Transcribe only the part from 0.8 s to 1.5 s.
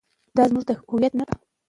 هویت نښه ده.